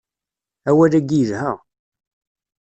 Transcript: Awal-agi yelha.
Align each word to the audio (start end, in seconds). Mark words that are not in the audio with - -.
Awal-agi 0.69 1.15
yelha. 1.19 1.51